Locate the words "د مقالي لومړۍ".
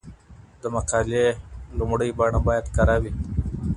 0.61-2.09